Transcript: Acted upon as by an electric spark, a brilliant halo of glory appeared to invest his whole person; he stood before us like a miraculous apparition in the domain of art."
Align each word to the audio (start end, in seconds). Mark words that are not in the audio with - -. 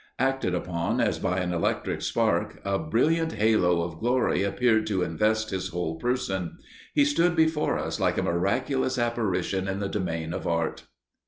Acted 0.17 0.55
upon 0.55 0.99
as 0.99 1.19
by 1.19 1.41
an 1.41 1.53
electric 1.53 2.01
spark, 2.01 2.59
a 2.65 2.79
brilliant 2.79 3.33
halo 3.33 3.83
of 3.83 3.99
glory 3.99 4.41
appeared 4.41 4.87
to 4.87 5.03
invest 5.03 5.51
his 5.51 5.67
whole 5.67 5.99
person; 5.99 6.57
he 6.95 7.05
stood 7.05 7.35
before 7.35 7.77
us 7.77 7.99
like 7.99 8.17
a 8.17 8.23
miraculous 8.23 8.97
apparition 8.97 9.67
in 9.67 9.79
the 9.79 9.87
domain 9.89 10.33
of 10.33 10.47
art." 10.47 10.87